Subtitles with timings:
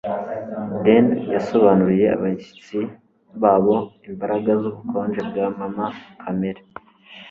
[0.83, 2.79] Dean yasobanuriye abashyitsi
[3.41, 3.75] babo
[4.09, 5.85] imbaraga zubukonje bwa Mama
[6.21, 6.61] Kamere.